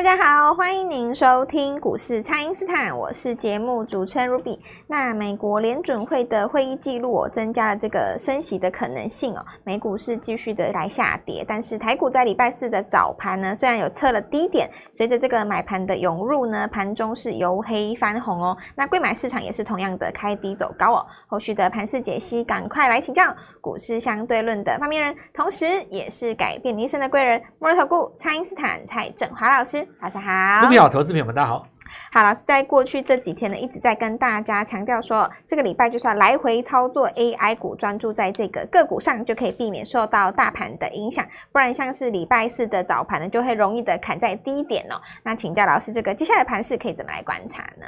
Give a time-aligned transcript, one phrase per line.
[0.00, 4.58] 大家好，欢迎您收听股市蔡因斯坦，我是节目主持人 Ruby。
[4.86, 9.44] 那美国联准会的会议记录哦，增加了这个升息的可能性哦。
[9.62, 18.56] 美股是继续的来下跌，但是台股在礼拜四的早盘呢，虽然有测了低点，随着这个买盘的涌入呢，盘中是由黑翻红哦。
[18.74, 21.06] 那贵买市场也是同样的开低走高哦。
[21.26, 23.22] 后续的盘势解析，赶快来请教
[23.60, 29.86] 股市相对论的发明人，同时也是改变你一生的贵人——摩尔投顾蔡因斯坦蔡振华老师。
[29.98, 31.66] 大家好，股票投资朋友们，大家好。
[32.12, 41.26] 好，老师在过去这几天呢，一直在跟大家强调说，这个礼拜就是要来回操作 AI 股，专注在这个个股上，就可以避免受到大盘的影响。
[41.50, 45.00] 不然，像是礼拜四的早盘呢，就会容易的砍在低点哦。
[45.24, 47.86] 那请教老师，这个接下来盘势可以怎么来观察呢？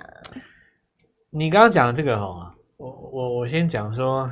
[1.30, 4.30] 你刚刚讲的这个哈，我我我先讲说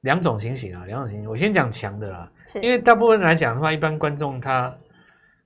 [0.00, 1.28] 两种情形啊，两种情形。
[1.28, 4.74] 我先讲强的啦，因为大部分来讲的话，一般观众他。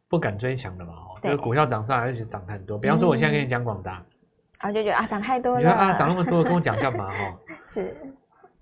[0.09, 2.79] 不敢追强的嘛，哦，这个股票涨上来就涨很多。
[2.79, 4.05] 比方说，我现在跟你讲广达，
[4.59, 5.61] 啊，就觉得啊，涨太多了。
[5.61, 7.11] 你说啊，涨那么多，跟我讲干嘛？
[7.11, 7.97] 哈， 是。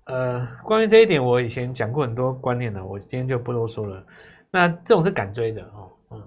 [0.05, 4.05] 呃，关于这一点，我以前讲过很多观念了，我今天就不多说了。
[4.51, 6.23] 那这种是敢追的哦，嗯，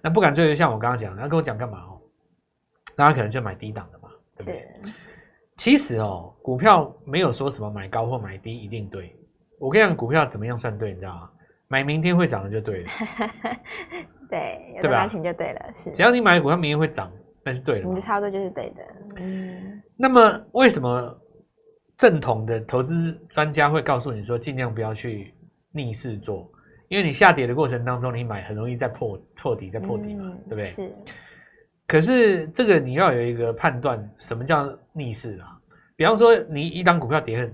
[0.00, 1.78] 那不敢追的，像我刚刚讲，他跟我讲干嘛？
[1.78, 2.00] 哦，
[2.96, 4.54] 大家可能就买低档的嘛，对不对？
[4.84, 4.92] 是。
[5.56, 9.16] 其实哦，股票没有说什么买高或买低一定对。
[9.60, 10.92] 我跟你讲，股票怎么样算对？
[10.92, 11.30] 你知道吗？
[11.68, 12.90] 买明天会涨的就对了。
[14.32, 15.90] 对，有的买钱就对了，对是。
[15.90, 17.12] 只要你买的股票明天会涨，
[17.44, 17.86] 那就对了。
[17.86, 18.82] 你的操作就是对的。
[19.16, 19.82] 嗯。
[19.94, 21.20] 那么为什么
[21.98, 25.34] 正统的投资专家会告诉你说，尽量不要去
[25.70, 26.50] 逆势做？
[26.88, 30.66] 因为你下跌的过程当中，你买很容易再破破底，再破底嘛，嗯、对不对？
[30.68, 30.90] 是。
[31.86, 35.60] 可是这个你要有一个判断，什么叫逆势啊？
[35.94, 37.50] 比方说，你一档股票跌了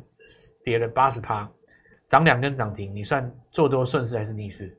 [0.65, 1.51] 跌了八十趴，
[2.07, 4.79] 涨两根涨停，你算做多顺势还是逆势？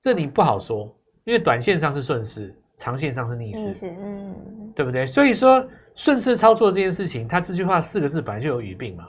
[0.00, 0.98] 这你不好说。
[1.24, 5.06] 因为短线上是顺势，长线上是逆势，嗯，对不对？
[5.06, 9.06] 所以说顺势操作这件事情，它这句话四个字本来就有语病嘛。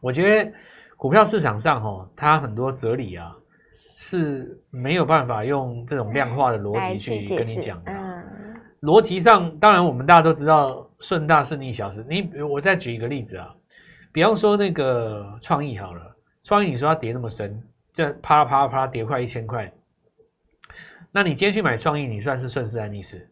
[0.00, 0.52] 我觉得
[0.96, 3.34] 股票市场上哈，它很多哲理啊
[3.96, 7.90] 是没有办法用这种量化的逻辑去跟你讲的。
[7.90, 8.24] 嗯，
[8.82, 12.04] 逻辑上当然我们大家都知道顺大是逆小势。
[12.08, 13.52] 你我再举一个例子啊，
[14.12, 17.60] 比方说那个创意好了，创意你说它跌那么深，
[17.92, 19.72] 这啪啦啪啦啪啦跌快一千块。
[21.12, 23.28] 那你今天去买创意，你算是顺势还是逆势？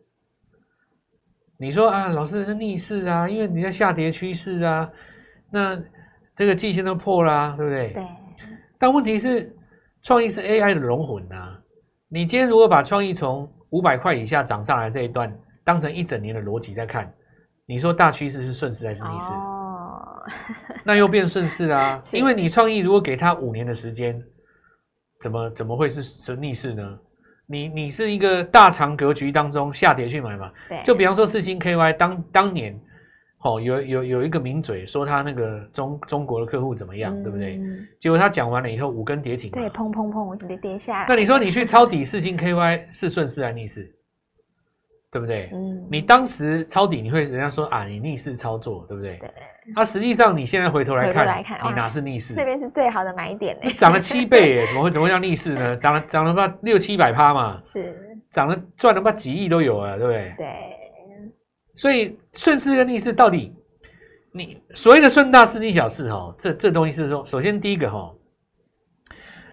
[1.59, 4.91] 你说啊，老师是逆势啊，因为你在下跌趋势啊，
[5.51, 5.81] 那
[6.37, 7.93] 这个季线都破啦、啊，对不对？
[7.93, 8.07] 对。
[8.79, 9.55] 但问题是，
[10.03, 11.61] 创意是 AI 的龙魂啊。
[12.09, 17.13] 你今天如果把创意从五百块以下涨上来这一段当成一整年的逻辑在看，
[17.67, 19.33] 你说大趋势是顺势还是逆势？
[19.33, 20.23] 哦。
[20.85, 24.23] 那又变顺势啊， 因为你创意如果给他五年的时间，
[25.21, 26.99] 怎么怎么会是是逆势呢？
[27.51, 30.53] 你你是一个大长格局当中下跌去买嘛？
[30.69, 30.81] 对。
[30.85, 32.79] 就比方说四星 KY 当当年，
[33.43, 37.61] 哦，有有有一个名嘴说他那个中中国的客户怎么样，嗯、对不对？
[37.99, 39.51] 结果他讲完了以后五根跌停。
[39.51, 41.07] 对，砰砰砰，我直接跌下来。
[41.09, 43.93] 那你说你去抄底四星 KY 是顺势还是逆势？
[45.11, 45.51] 对不对？
[45.53, 45.87] 嗯。
[45.91, 49.17] 你当时抄底，你会人家说啊，你逆势操作，对不对？
[49.19, 49.31] 对。
[49.75, 52.35] 那、啊、实际上你现在回头来看，来看你哪是逆势？
[52.35, 53.73] 这边是最好的买点呢。
[53.75, 55.77] 涨了七倍耶， 怎么会怎么会叫逆势呢？
[55.77, 57.61] 涨了涨了不六七百趴嘛？
[57.63, 57.95] 是。
[58.31, 60.35] 涨了赚了不几亿都有啊，对不对？
[60.39, 60.47] 对。
[61.77, 63.55] 所以顺势跟逆势到底，
[64.33, 68.13] 你所谓的顺大势逆小势哈，这这东西是说，首先第一个哈，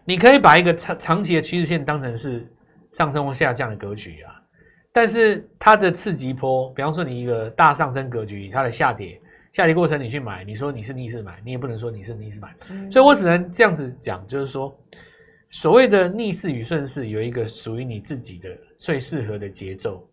[0.04, 2.46] 你可以把一个长长期的趋势线当成是
[2.92, 4.37] 上升或下降的格局啊，
[4.98, 9.22] 但是它的次级波，比方说你一个大上升格局，它的下跌。
[9.52, 14.76] 下跌过程你去买，你说你是逆势买，你也不能说你是逆势买，嗯、所以我只能这样子讲，就是说，
[15.52, 18.50] 所谓的逆势与顺势有一个属于你自己的
[18.80, 20.04] 最适合的节奏，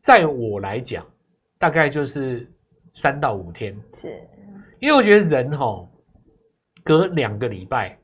[0.00, 1.04] 在我来讲，
[1.58, 2.48] 大概就是
[2.92, 4.16] 三到五天，是，
[4.78, 5.88] 因为我觉得人吼，
[6.84, 7.98] 隔两个礼拜，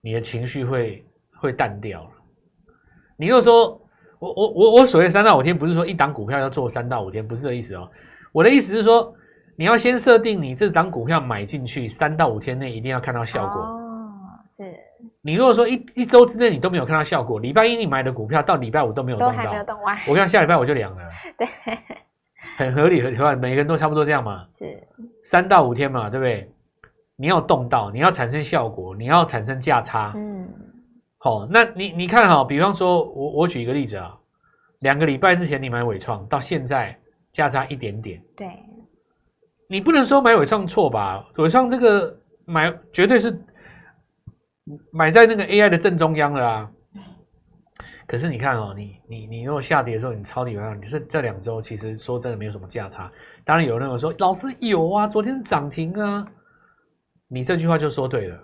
[0.00, 2.10] 你的情绪会会淡掉了。
[3.16, 3.84] 你又说，
[4.20, 7.90] 我我我我所谓三到五天，不是说一档股票要做三到五天，不是这意思哦，
[8.30, 9.12] 我的意思是说。
[9.56, 13.60] 你要先设定你这张股票买进去三到五天内一定要看到效果。
[13.60, 13.78] 哦，
[14.48, 14.74] 是。
[15.20, 21.02] 你如果说一一周之内你都没有看到效果，礼拜一你买的股票到礼拜五都没有动到，都还没有动完，我看下礼拜我就凉了。
[21.36, 21.46] 对，
[22.56, 24.46] 很合理，合理，每个人都差不多这样嘛。
[24.58, 24.82] 是。
[25.24, 26.50] 三到五天嘛，对不对？
[27.16, 30.14] 你要动到，你要产生效果，你要产生价差。
[30.16, 30.48] 嗯。
[31.22, 34.18] 好，那你你看哈，比方说我我举一个例子啊，
[34.78, 36.98] 两个礼拜之前你买伟创，到现在
[37.30, 38.22] 价差一点点。
[38.34, 38.48] 对。
[39.68, 41.22] 你不能说买伟创错吧？
[41.36, 43.38] 伟创这个买绝对是
[44.90, 46.70] 买在那个 AI 的正中央了啊。
[48.06, 53.12] 可是你看哦，你你你如果下跌的时候，你抄底完，你是这两周其实说真的没有什么价差。
[53.44, 56.26] 当然有人会说，老师有啊，昨天涨停啊。
[57.28, 58.38] 你这句话就说对了。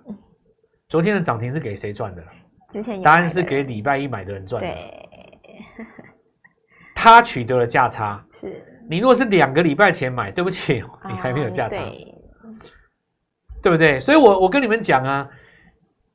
[0.90, 2.22] 昨天的涨停是给谁赚的？
[2.68, 4.68] 之前答案是给礼拜一买的人赚的。
[4.68, 5.08] 对，
[6.94, 8.24] 他取得了价差。
[8.30, 8.64] 是。
[8.88, 12.14] 你如果是两个礼拜前买，对不起， 你还没有价差，对，
[13.62, 13.98] 对不对？
[14.00, 15.28] 所以我我跟你们讲啊。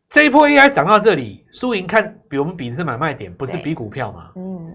[0.10, 4.30] 这一波 AI 涨到这里，输赢看比我们比的是买卖点，不是比股票嘛？
[4.36, 4.70] 嗯，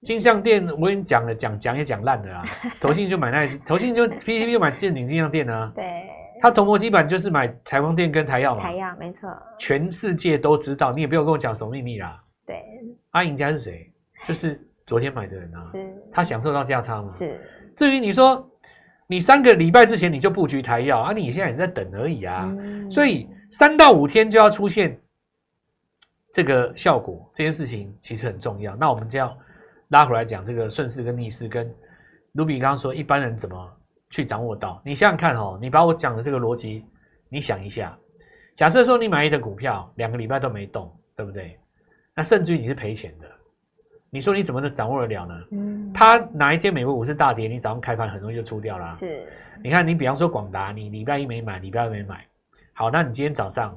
[0.00, 2.44] 金像店我跟你讲了，讲讲也讲烂了啊。
[2.80, 5.70] 投信就买那投信就 PTP 就买建鼎金像店啊。
[5.74, 6.08] 对，
[6.44, 8.60] 他铜箔基板就是买台光电跟台药嘛。
[8.60, 12.22] 台药没错，全世界都知道，你也不用跟我讲什么秘密啦。
[12.44, 12.62] 对，
[13.12, 13.90] 阿赢家是谁？
[14.26, 15.64] 就是昨天买的人啊。
[15.66, 17.10] 是，他享受到价差嘛？
[17.12, 17.40] 是。
[17.74, 18.46] 至于你说，
[19.06, 23.26] 你三个礼拜之前你就布局台药啊，你现在也是在等而已啊，嗯、所以。
[23.50, 25.00] 三到五天就要出现
[26.32, 28.74] 这个效果，这件事情其实很重要。
[28.74, 29.38] 那我们就要
[29.90, 31.72] 拉回来讲这个顺势跟逆势，跟
[32.32, 33.76] 卢比刚刚说一般人怎么
[34.14, 34.80] 去掌握到。
[34.84, 36.84] 你想想看哦，你把我讲的这个逻辑，
[37.28, 37.98] 你想一下。
[38.54, 41.58] 假设说你买一的股票两个礼拜都没动，对不对？
[42.14, 43.28] 那甚至于你是赔钱的，
[44.10, 45.34] 你说你怎么能掌握得了呢？
[45.50, 48.92] 嗯，他哪一天美国股市大跌，你早上开盘很容易就出掉了。
[48.92, 49.26] 是，
[49.60, 52.24] 你看你比方说广达，你礼拜一没买，礼拜二没买。
[52.72, 53.76] 好，那你今天早上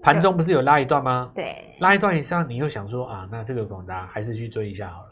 [0.00, 1.30] 盘中不是有拉一段吗？
[1.32, 5.10] 对，拉一段以上，你又想说啊，那这个广达还是去追一下好了。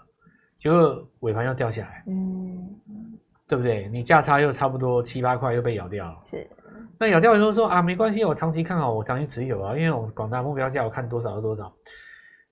[0.59, 2.69] 结果尾盘又掉下来，嗯，
[3.49, 3.89] 对不对？
[3.89, 6.19] 你价差又差不多七八块又被咬掉了。
[6.23, 6.49] 是，
[6.99, 11.73] 那咬掉以后说啊，没关系，我长期看好，我长期持有啊，因为我广大目标价我看多少是多少。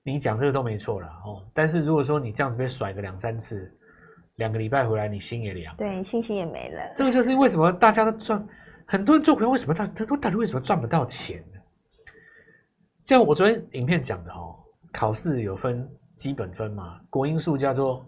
[0.02, 1.42] 你讲这个都没错了哦。
[1.54, 3.70] 但是如果说你这样子被甩个两三次，
[4.36, 6.80] 两个礼拜回来，你心也凉，对，信心也没了。
[6.96, 8.46] 这个就是为什么大家都赚。
[8.86, 11.60] 很多人做股票为什么他他都到底为什么赚不到钱呢？
[13.06, 14.56] 像我昨天影片讲的哦，
[14.92, 18.04] 考试有分基本分嘛，国英数叫做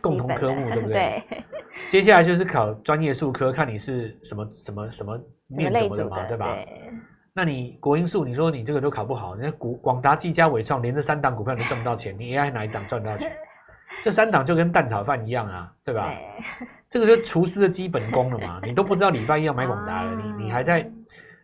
[0.00, 1.22] 共同科目，对不对？
[1.28, 1.44] 对。
[1.88, 6.54] 接下来就是考专业术科，看你是什么什么什么念什么的嘛，对吧？
[6.54, 6.92] 对。
[7.34, 13.32] 那你国英数，你说你这个都考不好，那股广达、技嘉、伟创连这三档股票你都赚不到钱，你 AI 哪一档赚得到钱？
[14.02, 16.08] 这三档就跟蛋炒饭一样啊，对吧？
[16.08, 20.90] 对这个就是厨师的基本功了嘛，你都不知道礼拜一要买广达了，你你还在，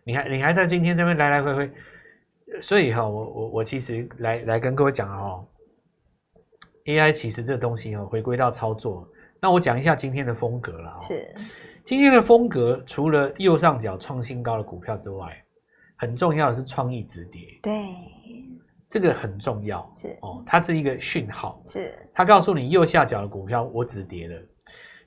[0.03, 1.71] 你还你还在今天这边来来回回，
[2.61, 5.47] 所以哈，我我我其实来来跟各位讲哦
[6.85, 9.09] ，AI 其实这个东西哦，回归到操作，
[9.41, 10.97] 那我讲一下今天的风格了。
[11.01, 11.33] 是，
[11.85, 15.35] 今天的风格除了右上角创新高的股票之外，
[15.95, 17.41] 很重要的是创意止跌。
[17.61, 17.87] 对，
[18.89, 19.93] 这个很重要。
[19.97, 21.61] 是哦，它是一个讯号。
[21.65, 24.41] 是，它告诉你右下角的股票我止跌了。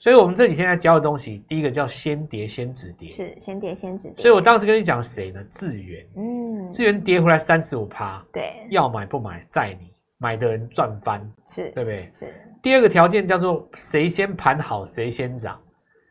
[0.01, 4.21] 所以，我们这几天在教的东西，第一个叫先跌先止跌，是先跌先止跌。
[4.21, 5.41] 所以我当时跟你讲谁呢？
[5.49, 9.92] 智源，嗯，智源跌回来三十五趴，对，要买不买在你，
[10.23, 12.09] 买的人赚翻，是对不对？
[12.13, 12.33] 是。
[12.63, 15.61] 第二个条件叫做谁先盘好谁先涨，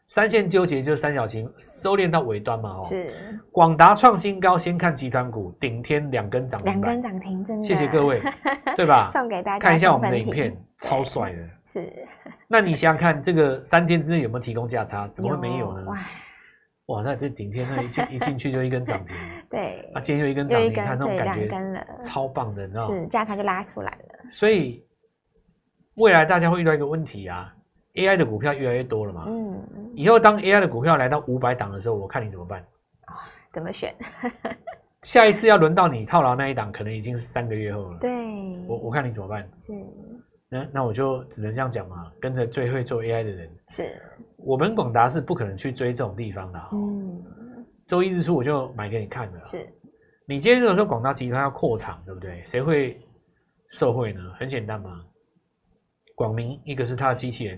[0.10, 3.40] 三线纠结就是三角形收敛到尾端嘛，哦，是。
[3.54, 8.22] 广达创新高，先看集团股，顶天两根涨停，两根涨停，真的，谢谢各位，
[8.76, 9.10] 对吧？
[9.14, 11.40] 送给大家看一下我们的影片，超帅的。
[11.64, 11.90] 是，
[12.50, 15.08] 那你想想看，这个三天之内有没有提供价差？
[15.14, 15.86] 怎么会没有呢？
[15.86, 15.98] 哇，
[16.92, 19.16] 哇，那这顶天那一进 一进去就一根涨停，
[19.50, 21.50] 对，啊，今天就一根涨停，看那种感觉，
[22.02, 22.94] 超棒的，你知道吗？
[22.96, 24.20] 是价差就拉出来了。
[24.32, 24.86] 所以
[25.96, 27.54] 未来大家会遇到一个问题啊
[27.96, 32.66] ，AI 的股票越来越多了嘛，嗯，以后当 AI 的股票来到五百档的时候，我看你怎么办？
[33.54, 33.94] 怎么选？
[35.02, 37.98] 下一次要轮到你套牢那一档，可能已经是三个月后了。
[38.00, 38.10] 对，
[38.68, 39.50] 我我看你怎么办？
[39.60, 39.74] 是。
[40.54, 44.02] 那那我就只能这样讲嘛，跟着最会做 AI 的人，是
[44.36, 46.60] 我们广达是不可能去追这种地方的。
[46.74, 47.24] 嗯，
[47.88, 49.46] 周一日出我就买给你看了。
[49.46, 49.66] 是，
[50.26, 52.44] 你今天如果说广达集团要扩厂，对不对？
[52.44, 53.00] 谁会
[53.70, 54.20] 受贿呢？
[54.38, 55.02] 很简单嘛，
[56.16, 57.58] 广明一个是他的机器人，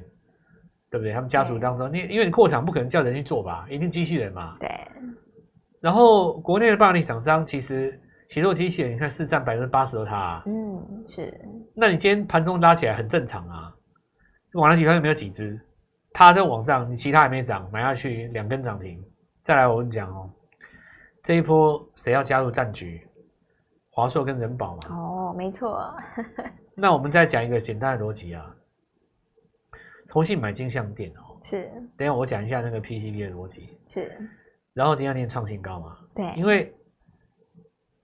[0.92, 1.14] 对不对？
[1.14, 4.56] 他们家族当中，你因为你扩厂不可能叫人去做吧，一定机器人嘛。
[4.60, 4.70] 对。
[5.82, 8.00] 然后国内的半导体厂商其实。
[8.34, 11.32] 协作机器人，你看是占百分之八十的它、啊，嗯，是。
[11.76, 13.72] 那你今天盘中拉起来很正常啊。
[14.54, 15.62] 网络集团有没有几只？
[16.14, 19.00] 它在往上，你其他还没涨，买下去两根涨停。
[19.44, 20.28] 再来，我跟你讲哦，
[21.22, 23.08] 这一波谁要加入战局？
[23.92, 24.80] 华硕跟人保嘛。
[24.90, 25.94] 哦，没错。
[26.76, 28.44] 那我们再讲一个简单的逻辑啊。
[30.10, 31.66] 同信买金像店哦，是。
[31.96, 33.78] 等一下我讲一下那个 PCB 的逻辑。
[33.90, 34.12] 是。
[34.74, 35.96] 然后金像电创新高嘛？
[36.16, 36.76] 对，因为。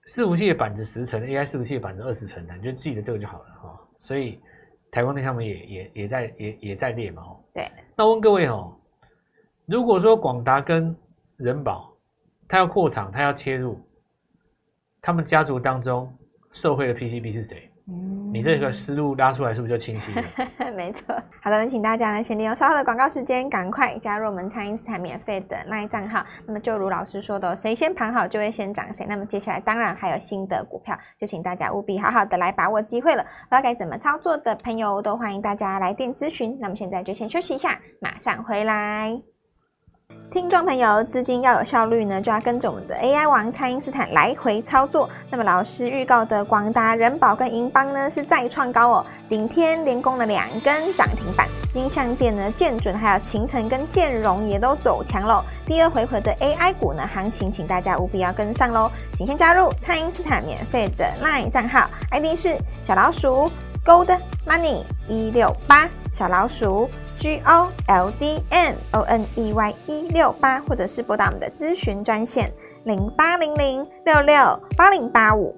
[0.10, 3.80] 伺服器的板子十层，AI 伺服器的板子二十层，你就记得这个就好了哈。
[4.00, 4.42] 所以
[4.90, 7.22] 台光电他们也也也在也也在列嘛。
[7.54, 7.70] 对。
[7.96, 8.76] 那我问各位哦，
[9.68, 10.96] 如果说广达跟
[11.38, 11.96] 人保，
[12.48, 13.80] 他要扩厂，他要切入，
[15.00, 16.12] 他们家族当中
[16.52, 17.72] 受惠的 PCB 是谁？
[18.32, 20.24] 你这个思路拉出来是不是就清晰了？
[20.76, 21.16] 没错。
[21.42, 26.24] 好的，那请大家呢，先利用稍后的广告时间，赶快加入我们蔡因斯坦免费的 LINE 账号。
[26.46, 29.06] 那么就如老师说的，谁先盘好就会先涨谁。
[29.08, 33.24] 那么接下来当然还有新的股票，就请大家务必好好的来把握机会了。
[33.24, 36.58] 不知道该怎么操作的朋友，都欢迎大家来电咨询。
[36.60, 39.39] 那么现在就先休息一下，马上回来。
[40.32, 45.10] 听众朋友，资金要有效率呢，就要跟着我们的 AI 王蔡因斯坦来回操作。
[45.32, 51.48] 那么老师预告的广达、人保跟银邦呢，是再创高哦，顶天连攻了两根涨停板。
[51.74, 55.44] 金像电呢，建准还有勤诚跟建荣也都走强喽。
[55.66, 58.92] 第二回合的 AI 股呢，行情请大家务必要跟上喽。
[59.16, 63.52] 请先加入蔡因斯坦免费的 LINE 账号，ID 是小老鼠
[63.84, 64.16] Gold
[64.48, 66.88] Money 一六八小老鼠。
[67.20, 72.50] G O L D M O N E Y 一六八，或者是拨打我们的咨询专线
[72.86, 75.54] 零八零零六六八零八五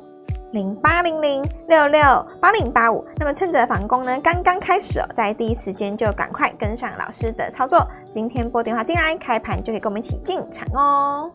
[0.53, 2.01] 零八零零六六
[2.41, 3.05] 八零八五。
[3.17, 7.87] 那么趁着反攻呢，刚刚开始哦，在第一时间就赶快跟上老师的操作。
[8.11, 11.31] 今天拨电话进来，开盘就可以跟我们一起进场哦。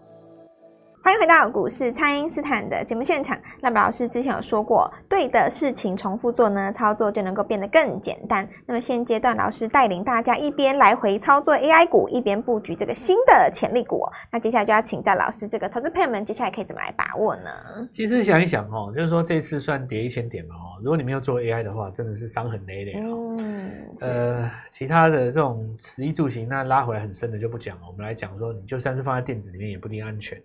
[1.07, 3.39] 欢迎回到股市，蔡因斯坦的节目现场。
[3.61, 8.45] 那么老师之前有说过，对的事情重复做呢，操作就能够变得更简单。
[8.67, 14.03] 那么现阶段，老师带领大家一边来回操作 AI 股，一边布局这个新的潜力股。
[14.33, 17.51] 那接下来就要请教老师，这个投资朋友们接下来可以怎么来把握呢？
[17.93, 23.37] 其实想一想哦，就是说这次算跌一千点嘛哦，如果你没有做 AI 的话，真的是伤痕累累哦。
[23.39, 23.71] 嗯，
[24.01, 27.83] 呃，其他的这种食衣住行，那拉回来很深的就不讲了。
[27.87, 30.37] 我们来讲说，你就算是放在电子里面，也不一定安全。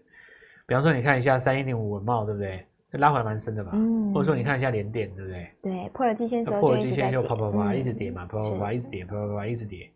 [0.67, 2.65] 比方说，你看一下三一零五文茂，对不对？
[2.99, 3.71] 拉回来蛮深的吧？
[3.73, 4.13] 嗯。
[4.13, 5.49] 或者说，你看一下连电，对不对？
[5.61, 9.89] 对，破了季线之后，破了季线就啪啪啪一直跌嘛，啪啪啪一直跌，啪啪啪一直跌。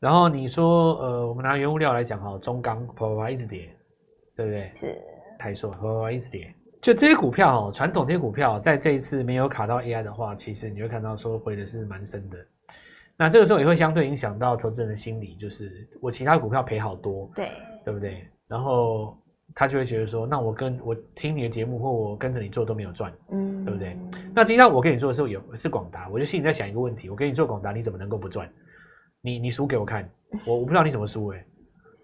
[0.00, 3.68] 然后你说，呃，我们拿原物料来讲哈，中钢啪啪啪一直跌，
[4.34, 4.70] 对不对？
[4.74, 4.98] 是。
[5.38, 12.38] 台塑啪啪啪一直跌，就这些股票哦，传统这些股票，在这一次没有卡到 AI 的话，其实你会看到说回的是蛮深的。
[13.18, 17.50] 那这个时候也会相对影响到投资人的心理，就是我其他股票赔好多，对，
[17.84, 18.26] 对不对？
[18.48, 19.14] 然后。
[19.58, 23.98] 他就会觉得说，那我跟我听你的节目，或我跟着你做都没有赚，嗯，对不对？
[24.34, 28.46] 那实际上我跟你做的时候也是广达，我就心里在想一个问题：我跟你做广达，你怎么能够不赚？
[29.22, 30.06] 你你输给我看，
[30.46, 31.46] 我我不知道你怎么输哎、欸，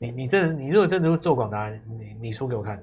[0.00, 2.82] 你你这你如果真的做广达，你你输给我看，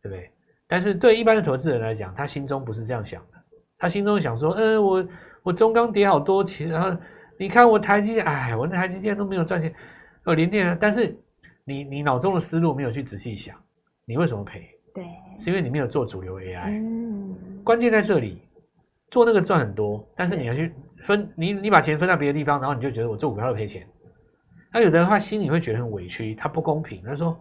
[0.00, 0.30] 对不对？
[0.68, 3.38] 但是对一般的投资人来讲，他心中不是这样想的，
[3.78, 5.08] 他心中想说，嗯、呃，我
[5.42, 6.96] 我中钢跌好多钱，然后
[7.36, 9.74] 你看我台积电，哎，我那台积电都没有赚钱，
[10.24, 11.18] 我联电，但是
[11.64, 13.56] 你你脑中的思路没有去仔细想。
[14.08, 14.66] 你为什么赔？
[14.94, 15.04] 对，
[15.38, 16.80] 是因为你没有做主流 AI。
[16.80, 18.40] 嗯，关键在这里，
[19.10, 20.74] 做那个赚很多，但是你要去
[21.06, 23.86] 分，你你把钱分到别的地方，然后你就觉得我做股票要赔钱。
[24.72, 27.02] 那有的人他心里会觉得很委屈，他不公平。
[27.04, 27.38] 他说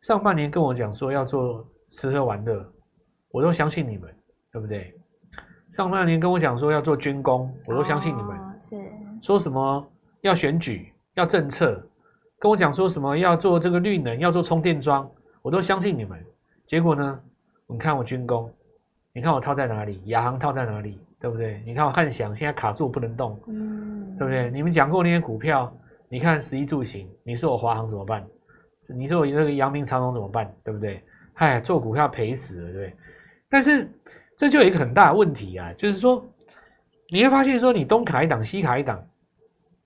[0.00, 2.68] 上半年跟我讲说要做吃喝玩乐，
[3.30, 4.12] 我都相信你们，
[4.52, 4.92] 对不对？
[5.72, 8.36] 上半年跟我讲说要做军工，我都相信你们。
[8.36, 8.76] 哦，是。
[9.22, 9.88] 说什么
[10.22, 11.80] 要选举要政策，
[12.38, 15.08] 跟我讲说什么要做这个绿能要做充电桩。
[15.42, 16.18] 我都相信你们，
[16.66, 17.20] 结果呢？
[17.70, 18.50] 你看我军工，
[19.12, 20.00] 你看我套在哪里？
[20.06, 20.98] 亚航套在哪里？
[21.20, 21.62] 对不对？
[21.66, 24.50] 你看我汉翔现在卡住不能动，嗯，对不对？
[24.50, 25.70] 你们讲过那些股票，
[26.08, 28.26] 你看十一住行，你说我华航怎么办？
[28.88, 30.50] 你说我这个阳明长荣怎么办？
[30.64, 31.02] 对不对？
[31.34, 32.96] 嗨，做股票赔死了，对不对？
[33.50, 33.86] 但是
[34.36, 36.26] 这就有一个很大的问题啊，就是说
[37.10, 39.06] 你会发现说你东卡一档，西卡一档，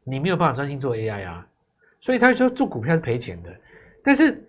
[0.05, 1.45] 你没有办法专心做 AI 啊，
[2.01, 3.51] 所以他说做股票是赔钱的，
[4.05, 4.41] 但是。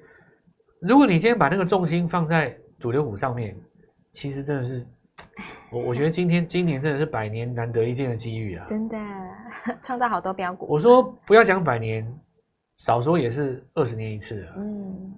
[0.85, 3.55] 如果你今天把那个重心放在主流股上面，
[4.11, 4.85] 其实真的是，
[5.71, 8.65] 我我觉得今天 今年真的是百年难得一见的机遇啊！
[8.67, 8.97] 真的
[9.81, 10.65] 创造好多标股。
[10.67, 12.05] 我说不要讲百年，
[12.79, 14.55] 少说也是二十年一次啊。
[14.57, 15.13] 嗯，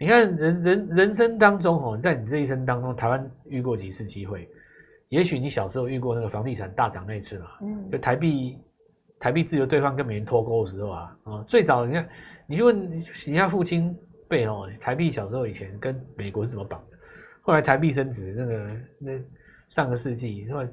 [0.00, 4.48] 你看人人人生当中哦，在你这一生当中，台湾遇过几次机会？
[5.10, 7.46] 也许你小时候遇过那个房地产大涨那一次嘛。
[7.62, 8.58] 嗯，就台币
[9.20, 12.08] 台币自由兑换跟美元脱钩的时候啊，啊，最早你看，
[12.48, 12.90] 你就问
[13.28, 13.96] 你家父亲。
[14.80, 16.96] 台币小时候以前跟美国是怎么绑的？
[17.42, 19.12] 后来台币升值，那个那
[19.68, 20.68] 上个世纪，后来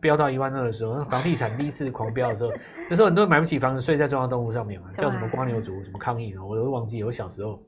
[0.00, 2.52] 飙到一万二的时候，那房地产第一次狂飙的时候，
[2.88, 7.02] 那时候很多人买不起房子，睡在中央东路上面嘛，叫什么瓜牛族，什么抗议，我都忘记。
[7.02, 7.60] 我小时候，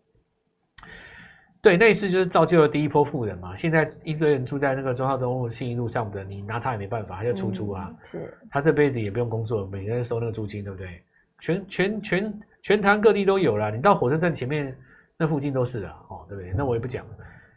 [1.60, 3.56] 对，那一次就是造就了第一波富人嘛。
[3.56, 7.88] 现在一堆人住在那个中央东路、信义路上的，你拿他也没办法，他就出租啊。
[7.90, 11.02] 嗯、是，他这辈子也不用工作，每个人收那个租金，对不对？
[11.40, 14.76] 全全全全台各地都有了，你到火车站前面。
[15.20, 16.50] 那附近都是的哦，对不对？
[16.56, 17.04] 那我也不讲。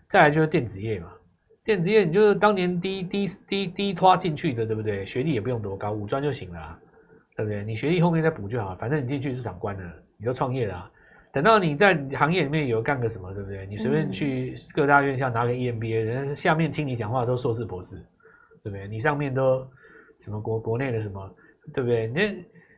[0.10, 1.08] 再来就是电子业嘛，
[1.64, 5.06] 电子业你就是当年第一第一第一第一拖进去的，对不对？
[5.06, 6.78] 学历也不用多高，五专就行了啊，
[7.38, 7.64] 对不对？
[7.64, 10.92] 你学历后面再补就好，反正你进去是长官了，你就创业了啊。
[11.32, 13.66] 等到你在行业里面有干个什么，对不对？
[13.66, 17.96] 你随便去各大院校拿个 EMBA，人家下面听你讲话都硕士博士，
[18.62, 18.88] 对不对？
[18.90, 19.66] 你上面都
[20.20, 21.34] 什么国国内的什么，
[21.74, 22.08] 对不对？
[22.08, 22.22] 那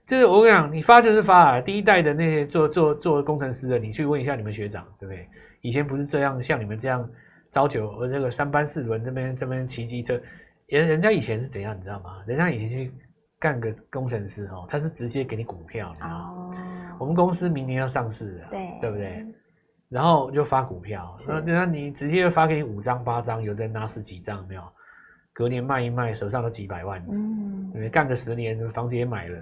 [0.06, 1.62] 就是我跟你讲，你发就是发啊。
[1.62, 5.28] 第一代的那些做做做工程师的，你去问一下你们学长，对不对？
[5.62, 7.10] 以前不是这样，像你们这样
[7.50, 10.20] 朝九和这个三班四轮这边这边骑机车，
[10.68, 12.24] 人人家以前是怎样，你知道吗？
[12.28, 12.92] 人家以前去
[13.40, 16.54] 干个工程师哦，他是直接给你股票哦。
[17.00, 19.26] 我们公司明年要上市了，对对不对？
[19.90, 24.62] 然后就发股票，那那你直接发给你五张八张，有的人拿十几张，没有？
[25.34, 27.90] 隔年卖一卖，手上都几百万，嗯，对对？
[27.90, 29.38] 干个十年，房子也买了，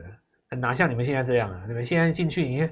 [0.56, 1.62] 哪像你们现在这样啊？
[1.66, 1.86] 对不对？
[1.86, 2.70] 现在进去，你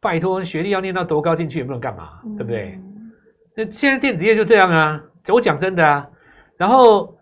[0.00, 2.78] 拜托，学历要念到多高进去也不能干嘛，对不对？
[3.56, 6.08] 那现在电子业就这样啊，我讲真的啊。
[6.56, 7.16] 然后，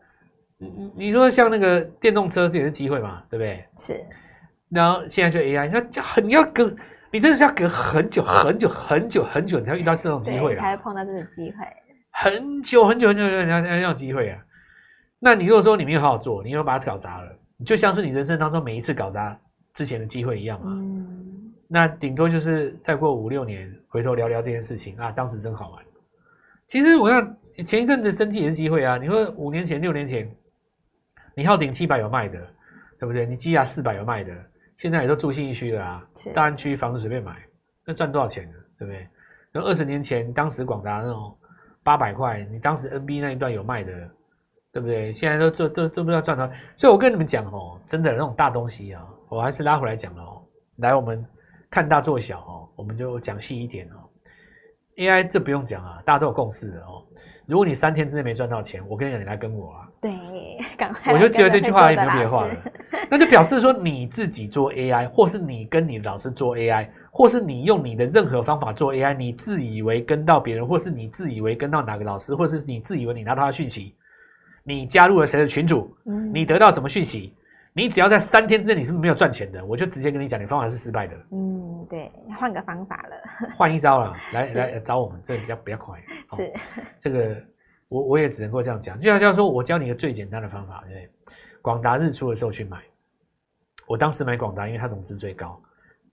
[0.58, 3.64] 你你说像那个电动车，这也是机会嘛，对不对？
[3.76, 4.04] 是。
[4.70, 6.64] 然后现在就 AI，那就很你要隔，
[7.10, 11.56] 你真的是要隔很久很久很久很久，你才会遇到这种机会，才会碰到这种机会。
[12.10, 14.38] 很久很久很久很久才才有机会啊！
[15.20, 17.32] 那你如果说你没有好好做，你又把它搞砸了，
[17.64, 19.38] 就像是你人生当中每一次搞砸
[19.78, 20.72] 之前的机会一样嘛。
[20.74, 21.54] 嗯。
[21.68, 25.84] 那顶多就是再过五六年，回头聊聊这件事情啊，当时真好玩。
[26.66, 28.98] 其实我看前一阵子生技也是机会啊。
[28.98, 30.28] 你说五年前、六年前，
[31.36, 32.40] 你浩鼎七百有卖的，
[32.98, 33.24] 对不对？
[33.24, 34.34] 你基亚四百有卖的。
[34.78, 36.04] 现在也都住信义区了啊，
[36.34, 37.36] 大安区房子随便买，
[37.84, 38.56] 那赚多少钱呢？
[38.80, 39.06] 对不对？
[39.52, 41.38] 那二十年前，当时广达那种
[41.84, 44.10] 八百块，你当时 NB 那一段有卖的，
[44.78, 45.12] 对不对？
[45.12, 46.48] 现在都做都都不知道赚到。
[46.76, 50.42] 所以我跟你们讲哦，真的那种大东西啊，我还是拉回来讲哦。
[50.76, 51.24] 来，我们
[51.70, 53.96] 看大做小哦，我们就讲细一点哦。
[54.96, 57.04] AI 这不用讲啊，大家都有共识的哦。
[57.46, 59.88] 如果你三天之内没赚到钱，我跟你讲，你来跟我啊。
[60.00, 60.12] 对，
[60.76, 61.12] 赶快。
[61.12, 62.54] 我就觉得这句话也没有别的话了，
[63.10, 73.96] 那就表示说你自己做 AI，或是你跟你老师做 AI，或是你用你的任何方法做 AI，你自以为跟到别人，或是你自以为跟到哪个老师，或是你自以为你拿到他讯息，
[74.68, 75.96] 你加入了谁的群组，
[76.32, 77.34] 你得到什么讯息，
[77.72, 81.16] 你只要在三天之内你是不是没有赚钱的，我就直接跟你讲，你方法是失败的。
[81.32, 83.16] 嗯，对，换个方法了，
[83.56, 85.98] 换一招了， 来来找我们，这比较比较快。
[86.36, 86.52] 是
[87.00, 87.34] 这个。
[87.90, 91.32] 我我也只能够这样讲，就像这样说，我教你一个最简单的方法，对不对？
[91.62, 92.82] 广达日出的时候去买，
[93.86, 95.58] 我当时买广达，因为它融资最高，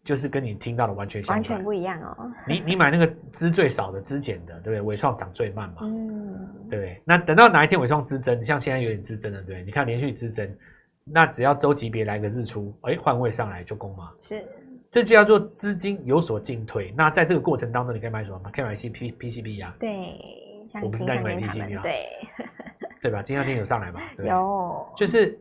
[0.02, 2.32] 就是跟你听到的完全完全不一样哦。
[2.48, 4.80] 你你买那个资最少的、资减的，对不对？
[4.80, 6.25] 伟创涨最慢嘛，嗯，
[6.70, 7.02] 对？
[7.04, 9.64] 那等到哪一天尾创资增，像现在有点资增了，对？
[9.64, 10.50] 你看连续资增，
[11.04, 14.44] 那只要周级别来个日出，哎，换位上来就攻嘛，是，
[14.90, 16.94] 这就叫做资金有所进退。
[16.98, 18.40] 那在这个过程当中，你可以买什么？
[18.54, 20.20] 可以买 P P P C B 啊，对。
[20.82, 22.08] 我不是带你买 PCB 啊，对，
[23.00, 23.22] 对吧？
[23.22, 24.02] 金像电有上来嘛？
[24.18, 25.40] 对有，就是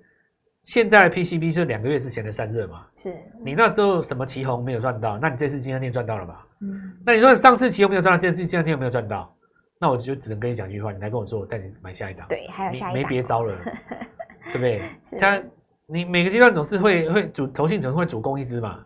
[0.65, 2.87] 现在的 PCB 是两个月之前的散热嘛？
[2.95, 3.15] 是。
[3.43, 5.19] 你那时候什么旗红没有赚到？
[5.19, 6.47] 那你这次金像电赚到了吧？
[6.61, 6.93] 嗯。
[7.07, 9.35] 那你说上次旗红没有赚到，这次金像电有没有赚到？
[9.81, 12.27] 那我就只能跟你讲一句话：你来跟我做，我带你买下一档。
[12.29, 12.93] 对，还有下一档。
[12.95, 13.57] 没别招了，
[14.51, 14.83] 对不对？
[15.19, 15.43] 他，
[15.87, 18.79] 你每个阶段总是会会主投信总是会主攻一支嘛？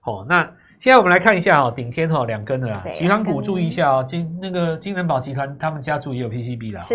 [0.00, 0.50] 好，那。
[0.78, 6.80] 现在我们来看一下哦，顶天哈两根的啦，集团股注意一下哦，金那个金仁宝集团他们家族也有 PCB 啦。
[6.80, 6.94] 是。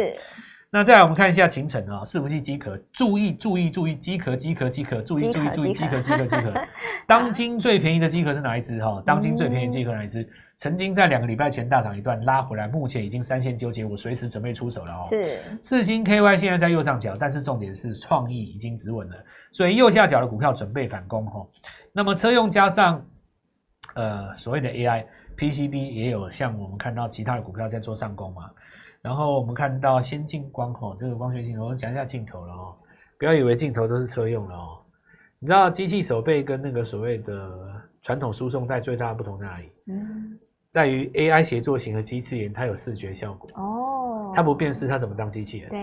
[0.71, 6.51] 那再来我们看一下勤诚啊，是不是机壳，注意注意注意，机壳机壳机壳，注意注意注意，机壳机壳机壳。
[7.05, 8.99] 当今最便宜的机壳是哪一支哈？
[9.05, 10.27] 当今最便宜的机壳哪一支？
[10.57, 14.99] 曾经在两个礼拜前大涨一段，拉回来，目前已经三线纠结，我随时准备出手了哦。
[15.01, 15.41] 是。
[15.61, 19.15] 四星 KY 现在在右上角，但是重点是创意已经止稳了，
[19.51, 21.47] 所以右下角的股票准备反攻哈。
[21.91, 23.05] 那么车用加上。
[23.93, 25.05] 呃，所谓的 AI
[25.37, 28.51] PCB 也有像我们看到其他的股票在做上攻嘛，
[29.01, 32.75] 然后我们看到先进光吼，这个光学镜头，我讲一下镜头了哦，
[33.17, 34.83] 不要以为镜头都是车用的哦，
[35.39, 37.49] 你知道机器手背跟那个所谓的
[38.01, 39.71] 传统输送带最大的不同在哪里？
[39.87, 40.37] 嗯，
[40.75, 45.69] 在于 AI 协作型的机器人，它有视觉效果哦，它不辨识，它怎么当机器人？
[45.69, 45.79] 对。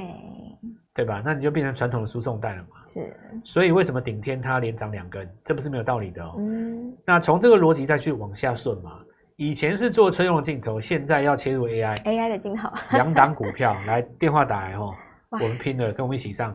[0.94, 1.22] 对吧？
[1.24, 2.76] 那你就变成传统的输送带了嘛。
[2.84, 3.16] 是。
[3.42, 5.26] 所以为什么顶天它连涨两根？
[5.42, 6.34] 这不是没有道理的哦。
[6.36, 6.94] 嗯。
[7.06, 8.98] 那从这个逻辑再去往下顺嘛。
[9.36, 11.96] 以前是做车用的镜头，现在要切入 AI。
[12.02, 12.68] AI 的镜头。
[12.90, 14.92] 两档股票 来电话打来哦，
[15.30, 16.54] 我们拼了，跟我们一起上。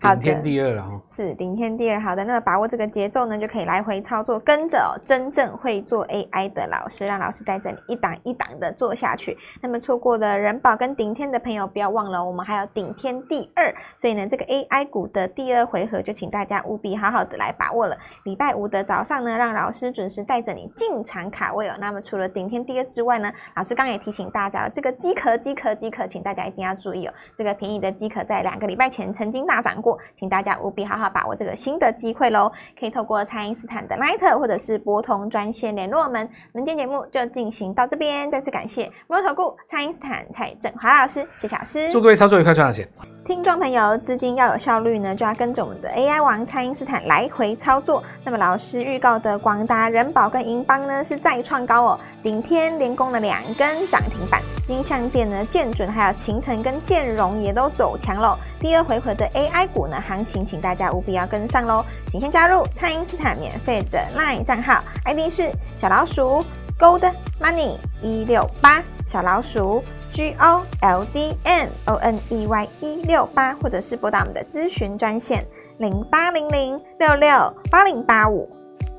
[0.00, 2.00] 顶天第二了哈，是顶天第二。
[2.00, 9.36] 好的，那么把握这个节奏呢，就可以来回操作，跟着、哦、真正会做 AI 的老师，让老师带着你一档一档的做下去。
[9.60, 13.74] 那么错过了人保跟顶天的朋友，不要忘了，我们还有顶天第二。
[13.96, 17.96] 所以呢，这个 AI 股的第二回合，就请大家务必好好的来把握了。
[18.24, 21.74] 礼拜五的早上呢，让老师准时带着你进场卡位哦。
[21.80, 27.14] 那么除了顶天第二之外呢，老师刚也提醒大家了，这个机壳机壳机壳，请大家一定要注意哦。
[27.36, 29.71] 这个便宜的机壳在两个礼拜前曾经大涨。
[29.80, 32.50] 过，请大家务必好好把握这个新的机会喽！
[32.78, 36.28] 可以透过蔡因斯坦的 Line 或者是拨通专线联络我们。
[36.52, 42.88] 我们今天节目就进行到这边，再次感谢摩尔投顾蔡因斯坦蔡振华老师，谢谢老师，祝各位操作愉快，赚到钱。
[43.24, 48.02] 听众朋友，资金要有效率呢，就要跟着我们的 AI 王蔡因斯坦来回操作。
[48.24, 54.42] 那么老师预告的广达、人保跟银邦呢，是再创高哦，顶天连攻了两根涨停板。
[54.66, 58.36] 金像电呢，建准还有秦城跟建荣也都走强喽。
[58.58, 61.84] 第二回合的 AI A 股呢，行情请大家务必要跟上喽。
[62.10, 66.44] 请先加入蔡因斯坦免费的 LINE 账号，ID 是小老鼠
[66.78, 69.82] Gold Money 一六八小老鼠。
[70.12, 75.42] G O L D M O N E Y 一六八，或者是拨打我们的咨询专线
[75.78, 77.30] 零八零零六六
[77.70, 78.46] 八零八五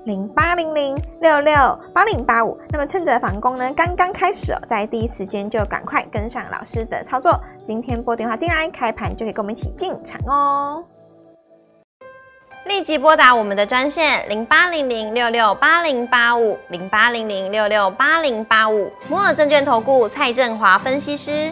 [0.06, 1.54] 零八零零六六
[1.94, 2.60] 八零八五。
[2.70, 7.40] 那么趁着反攻呢，刚刚开始哦，在第一时间就赶快跟上老师的操作。
[7.64, 10.84] 今天拨电话进来，开盘就可以跟我们一起进场哦。
[12.66, 21.52] 立即拨打我们的专线零八零零六六八零八五零八零零六六八零八五摩尔证券投顾蔡振华分析师。